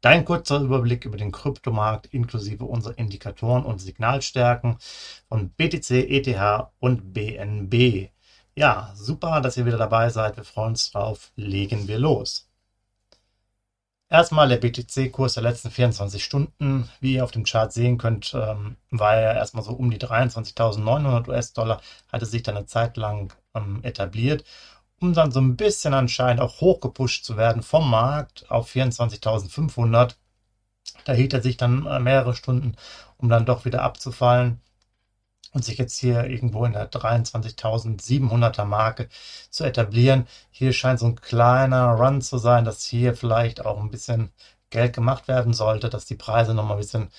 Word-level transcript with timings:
Dein 0.00 0.24
kurzer 0.24 0.60
Überblick 0.60 1.04
über 1.04 1.18
den 1.18 1.30
Kryptomarkt 1.30 2.06
inklusive 2.06 2.64
unserer 2.64 2.96
Indikatoren 2.96 3.64
und 3.64 3.80
Signalstärken 3.80 4.78
von 5.28 5.50
BTC, 5.50 5.90
ETH 5.90 6.68
und 6.78 7.12
BNB. 7.12 8.10
Ja, 8.54 8.92
super, 8.94 9.42
dass 9.42 9.58
ihr 9.58 9.66
wieder 9.66 9.76
dabei 9.76 10.08
seid. 10.08 10.38
Wir 10.38 10.44
freuen 10.44 10.70
uns 10.70 10.90
drauf. 10.90 11.32
Legen 11.36 11.86
wir 11.86 11.98
los. 11.98 12.48
Erstmal 14.08 14.48
der 14.48 14.56
BTC-Kurs 14.56 15.34
der 15.34 15.42
letzten 15.42 15.70
24 15.70 16.24
Stunden. 16.24 16.88
Wie 17.00 17.14
ihr 17.14 17.24
auf 17.24 17.30
dem 17.30 17.44
Chart 17.44 17.72
sehen 17.72 17.98
könnt, 17.98 18.34
ähm, 18.34 18.76
war 18.90 19.16
er 19.16 19.34
erstmal 19.34 19.62
so 19.62 19.72
um 19.72 19.90
die 19.90 19.98
23.900 20.00 21.28
US-Dollar, 21.28 21.80
hatte 22.10 22.26
sich 22.26 22.42
dann 22.42 22.56
eine 22.56 22.66
Zeit 22.66 22.96
lang 22.96 23.32
ähm, 23.54 23.80
etabliert 23.82 24.44
um 25.00 25.14
dann 25.14 25.32
so 25.32 25.40
ein 25.40 25.56
bisschen 25.56 25.94
anscheinend 25.94 26.40
auch 26.42 26.60
hochgepusht 26.60 27.24
zu 27.24 27.36
werden 27.36 27.62
vom 27.62 27.90
Markt 27.90 28.50
auf 28.50 28.70
24.500. 28.70 30.14
Da 31.04 31.12
hielt 31.12 31.32
er 31.32 31.42
sich 31.42 31.56
dann 31.56 31.82
mehrere 32.02 32.34
Stunden, 32.34 32.76
um 33.16 33.28
dann 33.28 33.46
doch 33.46 33.64
wieder 33.64 33.82
abzufallen 33.82 34.60
und 35.52 35.64
sich 35.64 35.78
jetzt 35.78 35.98
hier 35.98 36.24
irgendwo 36.26 36.64
in 36.64 36.74
der 36.74 36.90
23.700er 36.90 38.64
Marke 38.64 39.08
zu 39.50 39.64
etablieren. 39.64 40.26
Hier 40.50 40.72
scheint 40.72 41.00
so 41.00 41.06
ein 41.06 41.20
kleiner 41.20 41.94
Run 41.94 42.20
zu 42.20 42.38
sein, 42.38 42.64
dass 42.64 42.84
hier 42.84 43.16
vielleicht 43.16 43.64
auch 43.64 43.80
ein 43.80 43.90
bisschen 43.90 44.30
Geld 44.68 44.92
gemacht 44.94 45.26
werden 45.28 45.54
sollte, 45.54 45.88
dass 45.88 46.04
die 46.04 46.14
Preise 46.14 46.54
nochmal 46.54 46.76
ein 46.76 46.80
bisschen, 46.80 47.10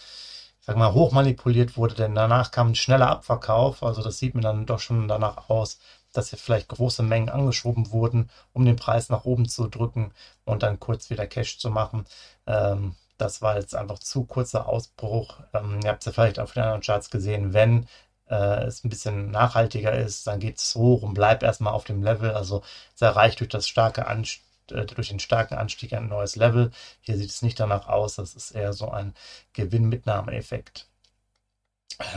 sag 0.61 0.77
mal, 0.77 0.93
hoch 0.93 1.11
manipuliert 1.11 1.75
wurde, 1.75 1.95
denn 1.95 2.15
danach 2.15 2.51
kam 2.51 2.69
ein 2.69 2.75
schneller 2.75 3.09
Abverkauf. 3.09 3.83
Also 3.83 4.01
das 4.01 4.19
sieht 4.19 4.35
mir 4.35 4.41
dann 4.41 4.65
doch 4.65 4.79
schon 4.79 5.07
danach 5.07 5.49
aus, 5.49 5.79
dass 6.13 6.29
hier 6.29 6.39
vielleicht 6.39 6.69
große 6.69 7.03
Mengen 7.03 7.29
angeschoben 7.29 7.91
wurden, 7.91 8.29
um 8.53 8.65
den 8.65 8.75
Preis 8.75 9.09
nach 9.09 9.25
oben 9.25 9.47
zu 9.47 9.67
drücken 9.67 10.13
und 10.45 10.63
dann 10.63 10.79
kurz 10.79 11.09
wieder 11.09 11.27
Cash 11.27 11.59
zu 11.59 11.69
machen. 11.69 12.05
Ähm, 12.47 12.95
das 13.17 13.41
war 13.41 13.57
jetzt 13.57 13.75
einfach 13.75 13.99
zu 13.99 14.25
kurzer 14.25 14.67
Ausbruch. 14.67 15.39
Ähm, 15.53 15.79
ihr 15.83 15.89
habt 15.89 16.01
es 16.01 16.07
ja 16.07 16.11
vielleicht 16.11 16.39
auf 16.39 16.53
den 16.53 16.63
anderen 16.63 16.81
Charts 16.81 17.09
gesehen, 17.09 17.53
wenn 17.53 17.87
äh, 18.29 18.63
es 18.65 18.83
ein 18.83 18.89
bisschen 18.89 19.31
nachhaltiger 19.31 19.93
ist, 19.93 20.27
dann 20.27 20.39
geht 20.39 20.57
es 20.57 20.75
hoch 20.75 21.03
und 21.03 21.13
bleibt 21.13 21.43
erstmal 21.43 21.73
auf 21.73 21.83
dem 21.83 22.03
Level. 22.03 22.31
Also 22.31 22.63
es 22.95 23.01
erreicht 23.01 23.39
durch 23.39 23.49
das 23.49 23.67
starke 23.67 24.07
Anstieg 24.07 24.43
äh, 24.71 24.85
durch 24.85 25.09
den 25.09 25.19
starken 25.19 25.55
Anstieg 25.55 25.93
ein 25.93 26.07
neues 26.07 26.35
Level. 26.35 26.71
Hier 27.01 27.17
sieht 27.17 27.29
es 27.31 27.41
nicht 27.41 27.59
danach 27.59 27.87
aus, 27.87 28.15
das 28.15 28.35
ist 28.35 28.51
eher 28.51 28.73
so 28.73 28.89
ein 28.89 29.13
Gewinn-Mitnahme-Effekt. 29.53 30.87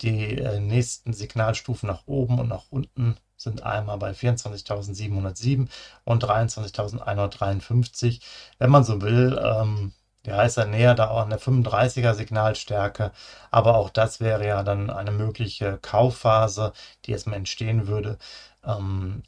Die 0.00 0.38
äh, 0.38 0.60
nächsten 0.60 1.12
Signalstufen 1.12 1.88
nach 1.88 2.06
oben 2.06 2.38
und 2.38 2.48
nach 2.48 2.66
unten 2.70 3.16
sind 3.36 3.62
einmal 3.62 3.98
bei 3.98 4.12
24.707 4.12 5.68
und 6.04 6.24
23.153. 6.24 8.20
Wenn 8.58 8.70
man 8.70 8.84
so 8.84 9.00
will, 9.00 9.40
ähm, 9.42 9.92
ja, 10.26 10.42
ist 10.42 10.56
er 10.56 10.66
näher 10.66 10.94
da 10.94 11.08
auch 11.10 11.20
an 11.22 11.30
der 11.30 11.40
35er 11.40 12.14
Signalstärke, 12.14 13.12
aber 13.50 13.76
auch 13.76 13.90
das 13.90 14.20
wäre 14.20 14.46
ja 14.46 14.62
dann 14.62 14.90
eine 14.90 15.10
mögliche 15.12 15.78
Kaufphase, 15.78 16.72
die 17.04 17.12
erstmal 17.12 17.36
entstehen 17.38 17.86
würde. 17.88 18.18
Ähm, 18.64 19.22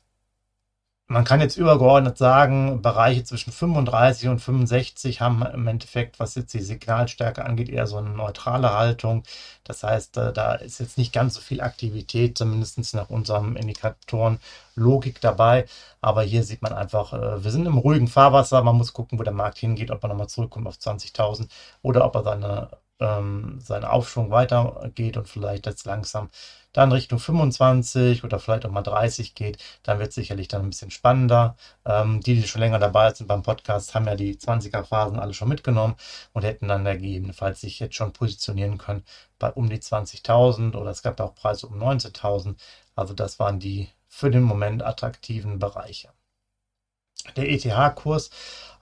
man 1.11 1.25
kann 1.25 1.41
jetzt 1.41 1.57
übergeordnet 1.57 2.17
sagen, 2.19 2.83
Bereiche 2.83 3.25
zwischen 3.25 3.51
35 3.53 4.29
und 4.29 4.39
65 4.39 5.21
haben 5.21 5.45
im 5.45 5.67
Endeffekt, 5.67 6.21
was 6.21 6.37
jetzt 6.37 6.55
die 6.55 6.61
Signalstärke 6.61 7.45
angeht, 7.45 7.69
eher 7.69 7.89
so 7.89 7.97
eine 7.97 8.11
neutrale 8.11 8.75
Haltung. 8.75 9.25
Das 9.65 9.83
heißt, 9.83 10.17
äh, 10.19 10.33
da 10.33 10.55
ist 10.55 10.79
jetzt 10.79 10.99
nicht 10.99 11.13
ganz 11.13 11.35
so 11.35 11.41
viel 11.41 11.63
Aktivität, 11.63 12.39
zumindest 12.39 12.95
nach 12.95 13.11
unserem 13.11 13.57
Indikatoren 13.57 14.39
Logik 14.77 15.21
dabei. 15.21 15.67
Aber 16.01 16.23
hier 16.23 16.45
sieht 16.45 16.63
man 16.63 16.73
einfach, 16.73 17.13
äh, 17.13 17.43
wir 17.43 17.51
sind 17.51 17.67
im 17.67 17.79
ruhigen 17.79 18.07
Fahrwasser. 18.07 18.63
Man 18.63 18.77
muss 18.77 18.93
gucken, 18.93 19.19
wo 19.19 19.25
der 19.25 19.33
Markt 19.33 19.59
hingeht, 19.59 19.91
ob 19.91 20.05
er 20.05 20.09
nochmal 20.11 20.29
zurückkommt 20.29 20.69
auf 20.69 20.77
20.000 20.77 21.49
oder 21.83 22.05
ob 22.05 22.15
er 22.15 22.23
seine, 22.23 22.69
ähm, 23.01 23.61
seinen 23.61 23.85
Aufschwung 23.85 24.31
weitergeht 24.31 25.17
und 25.17 25.29
vielleicht 25.29 25.67
jetzt 25.67 25.87
langsam 25.87 26.31
dann 26.73 26.93
Richtung 26.93 27.19
25 27.19 28.23
oder 28.25 28.39
vielleicht 28.39 28.65
auch 28.65 28.71
mal 28.71 28.83
30 28.83 29.35
geht, 29.35 29.59
dann 29.83 29.99
wird 29.99 30.11
es 30.11 30.15
sicherlich 30.15 30.49
dann 30.49 30.63
ein 30.63 30.71
bisschen 30.71 30.91
spannender. 30.91 31.57
Ähm, 31.85 32.21
die, 32.21 32.37
die 32.37 32.47
schon 32.47 32.61
länger 32.61 32.79
dabei 32.79 33.13
sind 33.13 33.27
beim 33.27 33.43
Podcast, 33.43 33.95
haben 33.95 34.07
ja 34.07 34.15
die 34.15 34.37
20er-Phasen 34.37 35.19
alle 35.19 35.35
schon 35.35 35.49
mitgenommen 35.49 35.97
und 36.33 36.45
hätten 36.45 36.69
dann 36.69 36.85
gegebenenfalls 36.85 37.61
sich 37.61 37.81
jetzt 37.81 37.97
schon 37.97 38.13
positionieren 38.13 38.79
können 38.79 39.05
bei 39.39 39.51
um 39.51 39.69
die 39.69 39.79
20.000 39.81 40.77
oder 40.77 40.91
es 40.91 41.03
gab 41.03 41.21
auch 41.21 41.35
Preise 41.35 41.67
um 41.67 41.83
19.000. 41.83 42.57
Also 42.95 43.15
das 43.15 43.39
waren 43.39 43.59
die 43.59 43.89
für 44.09 44.31
den 44.31 44.43
Moment 44.43 44.85
attraktiven 44.85 45.59
Bereiche. 45.59 46.11
Der 47.37 47.49
ETH-Kurs 47.49 48.31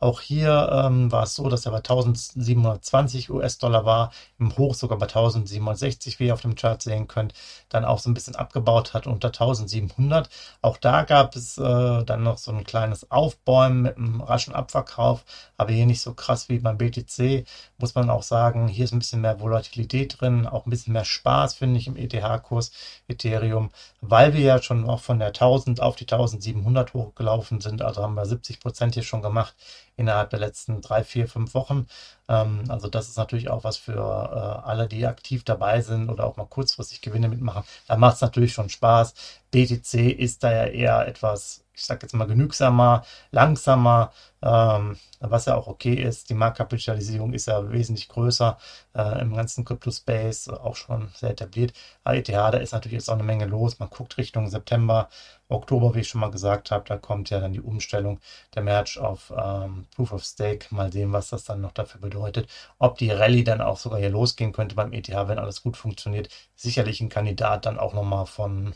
auch 0.01 0.21
hier 0.21 0.71
ähm, 0.73 1.11
war 1.11 1.25
es 1.25 1.35
so, 1.35 1.49
dass 1.49 1.67
er 1.67 1.73
bei 1.73 1.79
1720 1.79 3.31
US-Dollar 3.31 3.85
war, 3.85 4.13
im 4.39 4.57
Hoch 4.57 4.75
sogar 4.75 4.97
bei 4.97 5.07
1760, 5.07 6.21
wie 6.21 6.29
ihr 6.29 6.35
auf 6.35 6.43
dem 6.43 6.55
Chart 6.55 6.81
sehen 6.81 7.09
könnt, 7.09 7.35
dann 7.69 7.85
auch 7.85 7.99
so 7.99 8.09
ein 8.09 8.15
bisschen 8.15 8.37
abgebaut 8.37 8.95
hat 8.95 9.09
unter 9.09 9.29
1700. 9.29 10.31
Auch 10.63 10.77
da 10.77 11.03
gab 11.03 11.35
es 11.35 11.59
äh, 11.59 12.05
dann 12.05 12.23
noch 12.23 12.39
so 12.39 12.53
ein 12.53 12.63
kleines 12.63 13.11
Aufbäumen 13.11 13.83
mit 13.83 13.97
einem 13.97 14.21
raschen 14.21 14.55
Abverkauf, 14.55 15.25
aber 15.57 15.73
hier 15.73 15.87
nicht 15.87 16.01
so 16.01 16.15
krass 16.15 16.49
wie 16.49 16.61
beim 16.61 16.79
BTC, 16.79 17.45
muss 17.79 17.97
man 17.97 18.09
auch 18.09 18.23
sagen. 18.23 18.69
Hier 18.69 18.85
ist 18.85 18.93
ein 18.93 19.01
bisschen 19.01 19.21
mehr 19.21 19.41
Volatilität 19.41 20.21
drin, 20.21 20.47
auch 20.47 20.65
ein 20.65 20.71
bisschen 20.71 20.93
mehr 20.93 21.05
Spaß, 21.05 21.55
finde 21.55 21.79
ich, 21.81 21.89
im 21.89 21.97
ETH-Kurs 21.97 22.71
Ethereum, 23.09 23.71
weil 24.01 24.33
wir 24.35 24.43
ja 24.43 24.63
schon 24.63 24.89
auch 24.89 25.01
von 25.01 25.19
der 25.19 25.29
1000 25.29 25.81
auf 25.81 25.97
die 25.97 26.05
1700 26.05 26.95
hochgelaufen 26.95 27.61
sind, 27.61 27.83
also 27.83 28.03
haben 28.03 28.15
wir 28.15 28.27
70 28.29 28.61
Prozent 28.61 28.95
hier 28.95 29.03
schon 29.03 29.23
gemacht 29.23 29.55
innerhalb 29.97 30.31
der 30.31 30.39
letzten 30.39 30.81
drei, 30.81 31.03
vier, 31.05 31.29
fünf 31.29 31.55
Wochen. 31.55 31.87
Ähm, 32.29 32.65
also 32.69 32.89
das 32.89 33.09
ist 33.09 33.17
natürlich 33.17 33.51
auch 33.51 33.65
was 33.65 33.77
für 33.77 33.93
äh, 33.95 34.69
alle, 34.69 34.89
die 34.89 35.07
aktiv 35.07 35.45
dabei 35.45 35.81
sind 35.81 36.11
oder 36.11 36.25
auch 36.25 36.37
mal 36.37 36.47
kurzfristig 36.47 37.01
Gewinne 37.01 37.29
mitmachen. 37.29 37.65
Da 37.89 37.97
macht 37.97 38.17
es 38.17 38.21
natürlich 38.21 38.53
schon 38.53 38.69
Spaß. 38.69 39.15
BTC 39.51 39.95
ist 39.95 40.45
da 40.45 40.53
ja 40.53 40.65
eher 40.67 41.09
etwas, 41.09 41.65
ich 41.79 41.87
sage 41.87 42.01
jetzt 42.03 42.13
mal 42.15 42.27
genügsamer, 42.27 43.05
langsamer, 43.31 44.13
ähm, 44.43 44.97
was 45.21 45.47
ja 45.47 45.55
auch 45.57 45.69
okay 45.69 45.95
ist. 45.95 46.29
Die 46.31 46.35
Marktkapitalisierung 46.35 47.33
ist 47.33 47.47
ja 47.47 47.71
wesentlich 47.73 48.09
größer 48.09 48.59
äh, 48.95 49.21
im 49.21 49.35
ganzen 49.35 49.65
Crypto-Space, 49.65 50.49
auch 50.49 50.77
schon 50.77 51.09
sehr 51.15 51.31
etabliert. 51.31 51.73
ETH, 52.05 52.29
da 52.29 52.51
ist 52.51 52.73
natürlich 52.73 52.95
jetzt 52.99 53.09
auch 53.09 53.15
eine 53.15 53.23
Menge 53.23 53.47
los. 53.47 53.79
Man 53.79 53.91
guckt 53.91 54.17
Richtung 54.19 54.49
September, 54.49 55.09
Oktober, 55.49 55.95
wie 55.95 56.01
ich 56.01 56.09
schon 56.09 56.21
mal 56.21 56.31
gesagt 56.31 56.71
habe, 56.71 56.85
da 56.87 56.97
kommt 56.99 57.31
ja 57.31 57.41
dann 57.41 57.53
die 57.53 57.61
Umstellung 57.61 58.21
der 58.55 58.63
Merge 58.63 59.01
auf 59.01 59.33
ähm, 59.37 59.87
Proof 59.95 60.13
of 60.13 60.25
Stake. 60.25 60.67
Mal 60.75 60.93
sehen, 60.93 61.13
was 61.13 61.31
das 61.31 61.45
dann 61.45 61.61
noch 61.61 61.73
dafür 61.73 62.01
bedeutet. 62.01 62.49
Ob 62.79 62.99
die 62.99 63.11
Rallye 63.11 63.45
dann 63.45 63.61
auch 63.61 63.79
sogar 63.79 63.99
hier 64.01 64.11
losgehen 64.11 64.53
könnte 64.53 64.75
beim 64.75 64.93
ETH, 64.93 65.09
wenn 65.09 65.39
alles 65.39 65.63
gut 65.63 65.77
funktioniert. 65.77 66.29
Sicherlich 66.55 67.01
ein 67.01 67.09
Kandidat 67.09 67.67
dann 67.67 67.79
auch 67.79 67.95
nochmal 67.95 68.27
von 68.27 68.75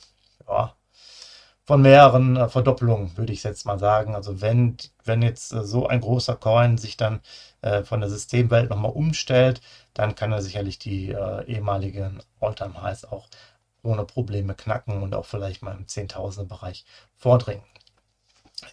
ja, 0.48 0.74
von 1.64 1.82
mehreren 1.82 2.36
äh, 2.36 2.48
Verdoppelungen, 2.48 3.16
würde 3.16 3.32
ich 3.32 3.42
jetzt 3.44 3.66
mal 3.66 3.78
sagen. 3.78 4.14
Also 4.14 4.40
wenn, 4.40 4.76
wenn 5.04 5.22
jetzt 5.22 5.52
äh, 5.52 5.64
so 5.64 5.86
ein 5.86 6.00
großer 6.00 6.36
Coin 6.36 6.78
sich 6.78 6.96
dann 6.96 7.20
äh, 7.62 7.82
von 7.84 8.00
der 8.00 8.10
Systemwelt 8.10 8.70
nochmal 8.70 8.92
umstellt, 8.92 9.60
dann 9.94 10.14
kann 10.14 10.32
er 10.32 10.42
sicherlich 10.42 10.78
die 10.78 11.10
ehemaligen 11.46 12.22
Alltime 12.40 12.80
Highs 12.82 13.04
auch 13.04 13.28
ohne 13.82 14.04
Probleme 14.04 14.54
knacken 14.54 15.02
und 15.02 15.14
auch 15.14 15.26
vielleicht 15.26 15.62
mal 15.62 15.76
im 15.76 15.86
Zehntausender 15.88 16.48
Bereich 16.48 16.84
vordringen. 17.16 17.64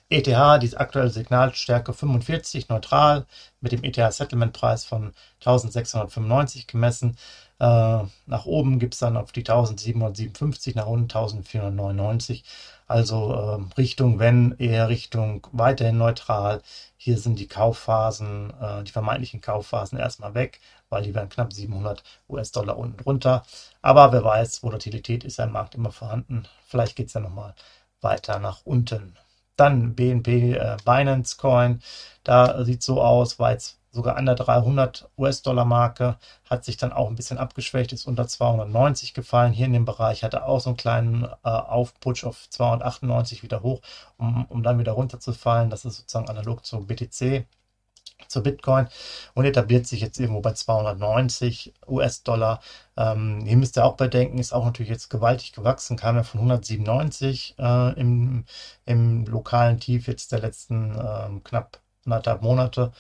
ETH, 0.09 0.27
die 0.62 0.77
aktuelle 0.77 1.09
Signalstärke 1.09 1.94
45, 1.94 2.69
neutral, 2.69 3.25
mit 3.62 3.71
dem 3.71 3.83
ETH-Settlement-Preis 3.83 4.86
von 4.86 5.13
1695 5.39 6.68
gemessen. 6.68 7.18
Äh, 7.59 8.03
nach 8.25 8.45
oben 8.45 8.80
gibt 8.80 8.94
es 8.94 9.00
dann 9.01 9.18
auf 9.18 9.31
die 9.31 9.41
1757, 9.41 10.75
nach 10.75 10.88
unten 10.88 11.03
1499. 11.03 12.44
Also 12.88 13.33
äh, 13.33 13.80
Richtung, 13.80 14.19
wenn 14.19 14.56
eher 14.57 14.89
Richtung 14.89 15.45
weiterhin 15.51 15.97
neutral. 15.97 16.62
Hier 16.97 17.18
sind 17.18 17.38
die 17.39 17.47
Kaufphasen, 17.47 18.53
äh, 18.59 18.83
die 18.83 18.91
vermeintlichen 18.91 19.41
Kaufphasen 19.41 20.00
erstmal 20.00 20.33
weg, 20.33 20.59
weil 20.89 21.03
die 21.03 21.13
werden 21.13 21.30
knapp 21.30 21.53
700 21.53 22.03
US-Dollar 22.30 22.77
unten 22.77 22.97
drunter. 22.97 23.44
Aber 23.81 24.12
wer 24.12 24.24
weiß, 24.24 24.63
Volatilität 24.63 25.24
ist 25.24 25.38
ja 25.38 25.45
im 25.45 25.51
Markt 25.51 25.75
immer 25.75 25.91
vorhanden. 25.91 26.45
Vielleicht 26.65 26.95
geht 26.95 27.07
es 27.07 27.13
ja 27.13 27.21
nochmal 27.21 27.53
weiter 28.01 28.39
nach 28.39 28.62
unten. 28.65 29.15
Dann 29.60 29.96
BNP 29.96 30.54
äh, 30.54 30.78
Binance 30.86 31.38
Coin. 31.38 31.82
Da 32.24 32.64
sieht 32.64 32.84
so 32.84 33.02
aus, 33.02 33.40
war 33.40 33.52
jetzt 33.52 33.80
sogar 33.92 34.18
an 34.18 34.26
der 34.26 34.36
300 34.36 35.10
US-Dollar-Marke, 35.18 36.18
hat 36.50 36.64
sich 36.64 36.78
dann 36.78 36.94
auch 36.94 37.10
ein 37.10 37.16
bisschen 37.16 37.38
abgeschwächt, 37.38 37.92
ist 37.92 38.06
unter 38.06 38.28
290 38.28 39.14
gefallen. 39.14 39.52
Hier 39.54 39.66
in 39.66 39.74
dem 39.74 39.86
Bereich 39.86 40.24
hatte 40.24 40.46
auch 40.46 40.60
so 40.60 40.70
einen 40.70 40.78
kleinen 40.78 41.24
äh, 41.44 41.50
Aufputsch 41.50 42.24
auf 42.24 42.50
298 42.50 43.44
wieder 43.44 43.64
hoch, 43.64 43.82
um, 44.18 44.46
um 44.46 44.64
dann 44.64 44.80
wieder 44.80 44.92
runterzufallen. 44.94 45.70
Das 45.70 45.86
ist 45.86 45.98
sozusagen 45.98 46.30
analog 46.30 46.66
zu 46.66 46.86
BTC 46.86 47.46
zur 48.28 48.44
Bitcoin 48.44 48.88
und 49.34 49.46
etabliert 49.46 49.88
sich 49.88 50.02
jetzt 50.02 50.20
irgendwo 50.20 50.42
bei 50.42 50.54
290 50.54 51.74
US-Dollar. 51.88 52.62
Ähm, 52.98 53.44
hier 53.46 53.58
müsst 53.58 53.78
ihr 53.78 53.86
auch 53.86 53.96
bedenken, 53.96 54.38
ist 54.40 54.54
auch 54.54 54.66
natürlich 54.66 54.92
jetzt 54.92 55.10
gewaltig 55.10 55.54
gewachsen, 55.54 55.98
kam 55.98 56.16
ja 56.16 56.24
von 56.24 56.40
197 56.42 57.56
äh, 57.60 58.00
im, 58.00 58.46
im 58.86 59.26
lokalen 59.26 59.80
Tief 59.80 60.08
jetzt 60.08 60.32
der 60.32 60.40
letzten 60.40 60.96
äh, 60.96 61.40
knapp 61.44 61.80
anderthalb 62.06 62.42
Monate. 62.42 62.92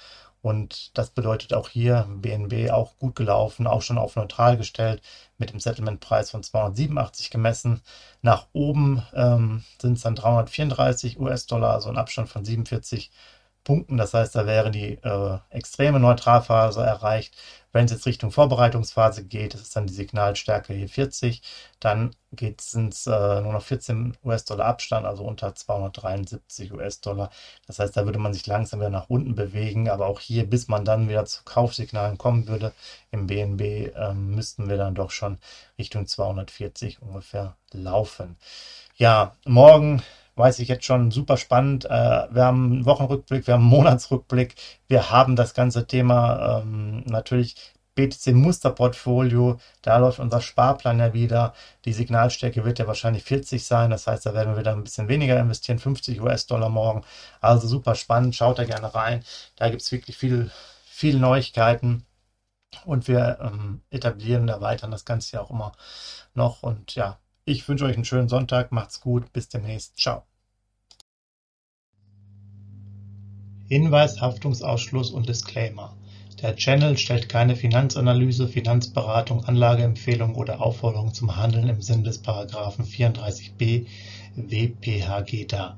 Und 0.41 0.97
das 0.97 1.09
bedeutet 1.09 1.53
auch 1.53 1.67
hier 1.67 2.07
BNB 2.09 2.71
auch 2.71 2.97
gut 2.97 3.15
gelaufen, 3.15 3.67
auch 3.67 3.81
schon 3.81 3.97
auf 3.97 4.15
neutral 4.15 4.55
gestellt, 4.55 5.01
mit 5.37 5.51
dem 5.51 5.59
Settlement-Preis 5.59 6.31
von 6.31 6.43
287 6.43 7.29
gemessen. 7.29 7.81
Nach 8.21 8.47
oben 8.53 9.03
ähm, 9.13 9.63
sind 9.81 9.97
es 9.97 10.03
dann 10.03 10.15
334 10.15 11.19
US-Dollar, 11.19 11.73
also 11.73 11.89
ein 11.89 11.97
Abstand 11.97 12.29
von 12.29 12.45
47 12.45 13.11
Punkten. 13.69 13.97
Das 13.97 14.15
heißt, 14.15 14.35
da 14.35 14.47
wäre 14.47 14.71
die 14.71 14.93
äh, 14.93 15.37
extreme 15.51 15.99
Neutralphase 15.99 16.81
erreicht. 16.81 17.37
Wenn 17.71 17.85
es 17.85 17.91
jetzt 17.91 18.07
Richtung 18.07 18.31
Vorbereitungsphase 18.31 19.23
geht, 19.25 19.53
das 19.53 19.61
ist 19.61 19.75
dann 19.75 19.85
die 19.85 19.93
Signalstärke 19.93 20.73
hier 20.73 20.89
40, 20.89 21.43
dann 21.79 22.15
sind 22.59 22.95
es 22.95 23.05
äh, 23.05 23.41
nur 23.41 23.53
noch 23.53 23.61
14 23.61 24.17
US-Dollar 24.25 24.65
Abstand, 24.65 25.05
also 25.05 25.23
unter 25.23 25.53
273 25.53 26.73
US-Dollar. 26.73 27.29
Das 27.67 27.77
heißt, 27.77 27.95
da 27.95 28.05
würde 28.05 28.17
man 28.17 28.33
sich 28.33 28.47
langsam 28.47 28.79
wieder 28.79 28.89
nach 28.89 29.07
unten 29.07 29.35
bewegen, 29.35 29.87
aber 29.87 30.07
auch 30.07 30.19
hier, 30.19 30.49
bis 30.49 30.67
man 30.67 30.83
dann 30.83 31.07
wieder 31.07 31.25
zu 31.25 31.43
Kaufsignalen 31.43 32.17
kommen 32.17 32.47
würde, 32.47 32.73
im 33.11 33.27
BNB 33.27 33.61
äh, 33.95 34.15
müssten 34.15 34.67
wir 34.67 34.77
dann 34.77 34.95
doch 34.95 35.11
schon 35.11 35.37
Richtung 35.77 36.07
240 36.07 37.03
ungefähr 37.03 37.55
laufen. 37.71 38.35
Ja, 38.95 39.35
morgen 39.45 40.01
weiß 40.39 40.59
ich 40.59 40.69
jetzt 40.69 40.85
schon 40.85 41.11
super 41.11 41.37
spannend. 41.37 41.85
Äh, 41.85 41.89
wir 41.89 42.45
haben 42.45 42.71
einen 42.71 42.85
Wochenrückblick, 42.85 43.45
wir 43.45 43.55
haben 43.55 43.61
einen 43.61 43.69
Monatsrückblick, 43.69 44.55
wir 44.87 45.11
haben 45.11 45.35
das 45.35 45.53
ganze 45.53 45.85
Thema 45.85 46.61
ähm, 46.61 47.03
natürlich 47.05 47.55
BTC 47.95 48.33
Musterportfolio, 48.33 49.59
da 49.81 49.97
läuft 49.97 50.19
unser 50.19 50.41
Sparplan 50.41 50.99
ja 50.99 51.13
wieder. 51.13 51.53
Die 51.85 51.91
Signalstärke 51.93 52.63
wird 52.63 52.79
ja 52.79 52.87
wahrscheinlich 52.87 53.23
40 53.23 53.65
sein, 53.65 53.89
das 53.89 54.07
heißt, 54.07 54.25
da 54.25 54.33
werden 54.33 54.53
wir 54.53 54.59
wieder 54.59 54.71
ein 54.71 54.83
bisschen 54.83 55.09
weniger 55.09 55.37
investieren, 55.39 55.79
50 55.79 56.21
US-Dollar 56.21 56.69
morgen. 56.69 57.03
Also 57.41 57.67
super 57.67 57.95
spannend, 57.95 58.35
schaut 58.35 58.59
da 58.59 58.63
gerne 58.63 58.93
rein. 58.95 59.23
Da 59.57 59.69
gibt 59.69 59.81
es 59.81 59.91
wirklich 59.91 60.17
viel, 60.17 60.49
viel 60.85 61.19
Neuigkeiten 61.19 62.05
und 62.85 63.07
wir 63.07 63.39
ähm, 63.41 63.81
etablieren, 63.89 64.47
erweitern 64.47 64.91
das 64.91 65.05
Ganze 65.05 65.37
ja 65.37 65.41
auch 65.41 65.49
immer 65.51 65.73
noch. 66.33 66.63
Und 66.63 66.95
ja, 66.95 67.19
ich 67.49 67.67
wünsche 67.67 67.85
euch 67.85 67.95
einen 67.95 68.05
schönen 68.05 68.29
Sonntag, 68.29 68.71
macht's 68.71 69.01
gut, 69.01 69.33
bis 69.33 69.49
demnächst, 69.49 69.97
ciao. 69.97 70.23
Hinweis, 73.67 74.21
Haftungsausschluss 74.21 75.11
und 75.11 75.27
Disclaimer: 75.27 75.95
Der 76.41 76.55
Channel 76.55 76.97
stellt 76.97 77.27
keine 77.27 77.55
Finanzanalyse, 77.55 78.47
Finanzberatung, 78.47 79.45
Anlageempfehlung 79.45 80.35
oder 80.35 80.61
Aufforderung 80.61 81.13
zum 81.13 81.35
Handeln 81.35 81.69
im 81.69 81.81
Sinne 81.81 82.03
des 82.03 82.19
Paragraphen 82.19 82.85
34b 82.85 83.85
WPHG 84.35 85.45
dar. 85.45 85.77